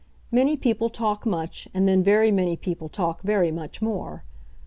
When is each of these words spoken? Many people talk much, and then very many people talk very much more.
Many 0.31 0.57
people 0.57 0.89
talk 0.89 1.27
much, 1.27 1.67
and 1.75 1.87
then 1.87 2.01
very 2.01 2.31
many 2.31 2.57
people 2.57 2.89
talk 2.89 3.21
very 3.21 3.51
much 3.51 3.83
more. 3.83 4.23